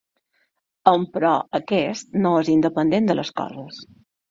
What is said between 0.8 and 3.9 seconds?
Emperò, aquest no és independent de les coses.